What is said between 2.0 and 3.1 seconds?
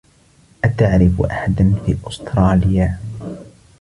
أستراليا؟